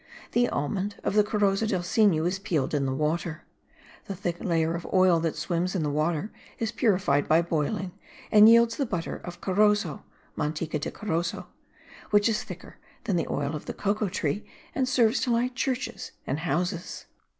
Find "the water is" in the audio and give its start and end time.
5.83-6.71